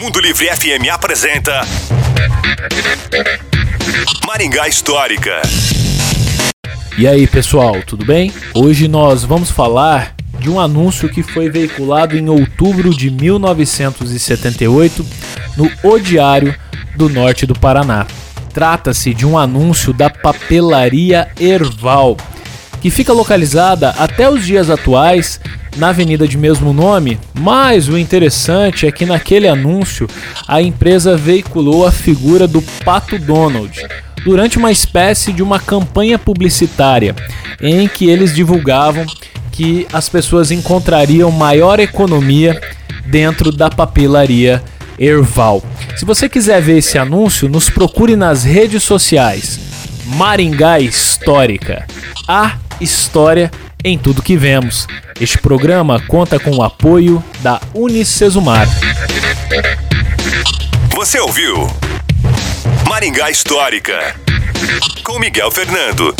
[0.00, 1.62] Mundo Livre FM apresenta
[4.26, 5.40] Maringá Histórica.
[6.98, 8.32] E aí, pessoal, tudo bem?
[8.54, 15.06] Hoje nós vamos falar de um anúncio que foi veiculado em outubro de 1978
[15.56, 16.54] no O Diário
[16.96, 18.06] do Norte do Paraná.
[18.52, 22.16] Trata-se de um anúncio da papelaria Erval,
[22.80, 25.40] que fica localizada até os dias atuais
[25.76, 30.08] na avenida de mesmo nome, mas o interessante é que naquele anúncio
[30.48, 33.80] a empresa veiculou a figura do Pato Donald
[34.24, 37.14] durante uma espécie de uma campanha publicitária
[37.60, 39.06] em que eles divulgavam
[39.52, 42.60] que as pessoas encontrariam maior economia
[43.06, 44.62] dentro da papelaria
[44.98, 45.62] Erval.
[45.96, 49.58] Se você quiser ver esse anúncio, nos procure nas redes sociais.
[50.16, 51.86] Maringá Histórica.
[52.28, 53.50] A história
[53.84, 54.86] em tudo que vemos.
[55.20, 58.68] Este programa conta com o apoio da Unicesumar.
[60.94, 61.66] Você ouviu
[62.88, 64.14] Maringá Histórica
[65.02, 66.14] com Miguel Fernando.